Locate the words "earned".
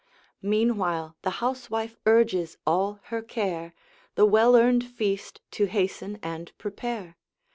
4.55-4.83